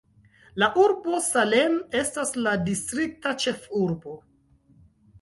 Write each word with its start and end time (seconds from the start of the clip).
La 0.63 0.69
urbo 0.83 1.19
Salem 1.25 1.77
estas 2.01 2.35
la 2.49 2.57
distrikta 2.73 3.37
ĉefurbo. 3.47 4.21